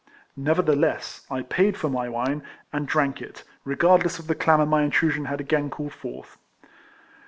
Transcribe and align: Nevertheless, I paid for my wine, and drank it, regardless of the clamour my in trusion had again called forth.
Nevertheless, 0.35 1.27
I 1.29 1.43
paid 1.43 1.77
for 1.77 1.87
my 1.87 2.09
wine, 2.09 2.41
and 2.73 2.87
drank 2.87 3.21
it, 3.21 3.43
regardless 3.63 4.17
of 4.17 4.25
the 4.25 4.33
clamour 4.33 4.65
my 4.65 4.81
in 4.81 4.89
trusion 4.89 5.25
had 5.25 5.39
again 5.39 5.69
called 5.69 5.93
forth. 5.93 6.39